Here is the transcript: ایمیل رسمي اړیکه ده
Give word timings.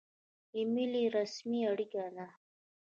ایمیل 0.55 0.93
رسمي 1.17 1.59
اړیکه 1.71 2.05
ده 2.15 2.27